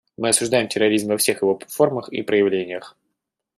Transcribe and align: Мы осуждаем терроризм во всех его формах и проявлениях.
Мы 0.17 0.29
осуждаем 0.29 0.67
терроризм 0.67 1.09
во 1.09 1.17
всех 1.17 1.43
его 1.43 1.59
формах 1.67 2.09
и 2.09 2.23
проявлениях. 2.23 2.97